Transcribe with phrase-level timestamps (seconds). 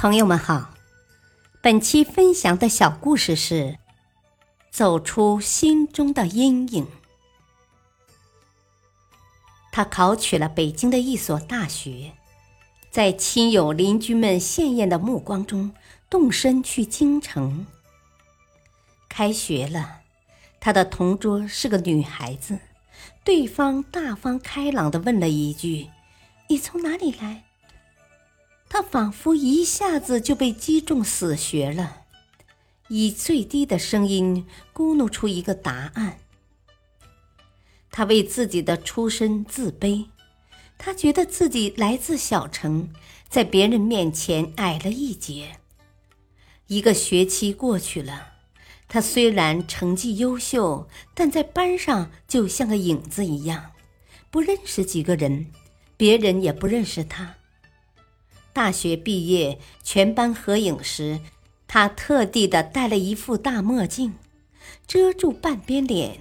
[0.00, 0.74] 朋友们好，
[1.60, 3.54] 本期分享的小故事是
[4.70, 6.84] 《走出心中的阴影》。
[9.72, 12.12] 他考取了北京的一所大学，
[12.92, 15.74] 在亲友邻居们羡艳的目光中，
[16.08, 17.66] 动身去京城。
[19.08, 20.02] 开学了，
[20.60, 22.60] 他的同桌是个女孩子，
[23.24, 25.90] 对方大方开朗的问了一句
[26.46, 27.42] ：“你从哪里来？”
[28.68, 32.02] 他仿佛一下子就被击中死穴了，
[32.88, 36.18] 以最低的声音咕哝出一个答案。
[37.90, 40.06] 他为自己的出身自卑，
[40.76, 42.90] 他觉得自己来自小城，
[43.28, 45.56] 在别人面前矮了一截。
[46.66, 48.34] 一个学期过去了，
[48.86, 53.72] 他虽然成绩优秀，但在班上就像个影子一样，
[54.30, 55.46] 不认识几个人，
[55.96, 57.36] 别人也不认识他。
[58.52, 61.20] 大学毕业，全班合影时，
[61.66, 64.14] 他特地的戴了一副大墨镜，
[64.86, 66.20] 遮住半边脸，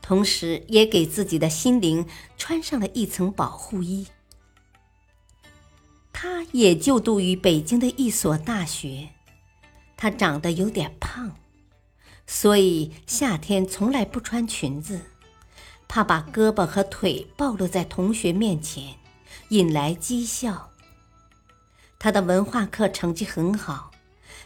[0.00, 4.06] 同时也给自己的心灵穿上了一层保护衣。
[6.12, 9.08] 他也就读于北京的一所大学，
[9.96, 11.32] 他长得有点胖，
[12.26, 15.00] 所以夏天从来不穿裙子，
[15.88, 18.94] 怕把胳膊和腿暴露在同学面前，
[19.48, 20.70] 引来讥笑。
[22.04, 23.90] 他的文化课成绩很好，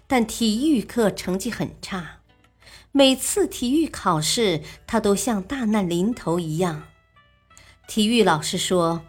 [0.06, 2.20] 但体育课成绩很差。
[2.92, 6.84] 每次体育考试，他都像大难临头一样。
[7.89, 9.03] 体育老师说：“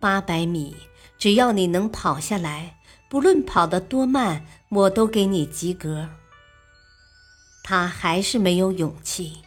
[0.00, 0.74] 八百米，
[1.16, 6.08] 只要你能跑下来，不论跑得多慢，我都给你及格。”
[7.62, 9.42] 他还是没有勇气，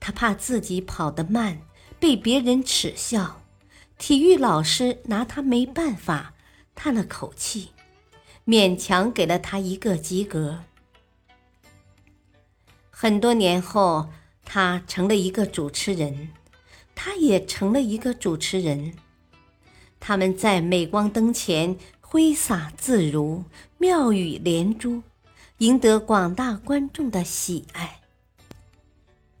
[0.00, 1.60] 他怕自己跑得慢
[1.98, 3.42] 被别人耻笑。
[3.98, 6.32] 体育老师拿他没办法，
[6.74, 7.72] 叹了口气。
[8.46, 10.64] 勉强给了他一个及格。
[12.90, 14.10] 很多年后，
[14.44, 16.30] 他成了一个主持人，
[16.94, 18.94] 他也成了一个主持人。
[19.98, 23.44] 他们在镁光灯前挥洒自如，
[23.78, 25.02] 妙语连珠，
[25.58, 28.00] 赢得广大观众的喜爱。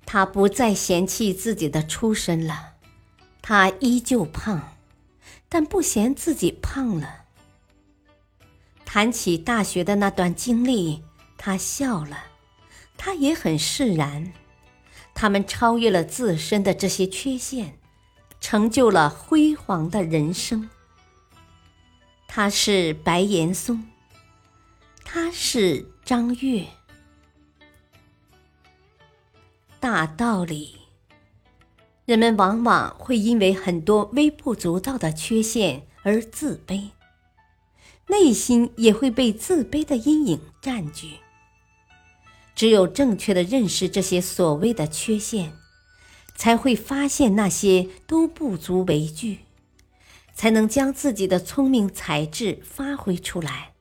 [0.06, 2.74] 他不再嫌弃自己的出身了，
[3.42, 4.76] 他依旧胖，
[5.48, 7.19] 但不嫌自己胖了。
[8.92, 11.04] 谈起大学的那段经历，
[11.38, 12.24] 他笑了，
[12.98, 14.32] 他也很释然。
[15.14, 17.78] 他们超越了自身的这些缺陷，
[18.40, 20.68] 成就了辉煌的人生。
[22.26, 23.84] 他是白岩松，
[25.04, 26.66] 他是张悦。
[29.78, 30.74] 大道理，
[32.06, 36.90] 人们往往会因为很多微不足道的缺陷而自卑。
[38.10, 41.18] 内心也会被自卑的阴影占据。
[42.54, 45.52] 只有正确的认识这些所谓的缺陷，
[46.34, 49.38] 才会发现那些都不足为惧，
[50.34, 53.72] 才能将自己的聪明才智发挥出来，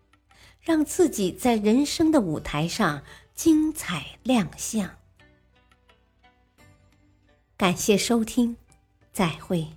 [0.62, 3.02] 让自己在人生的舞台上
[3.36, 4.92] 精彩亮相。
[7.58, 8.56] 感谢收听，
[9.12, 9.68] 再会。